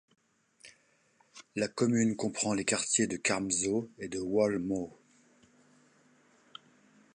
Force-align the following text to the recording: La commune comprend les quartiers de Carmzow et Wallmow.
La 1.55 1.67
commune 1.67 2.15
comprend 2.15 2.55
les 2.55 2.65
quartiers 2.65 3.05
de 3.05 3.17
Carmzow 3.17 3.87
et 3.99 4.09
Wallmow. 4.17 4.97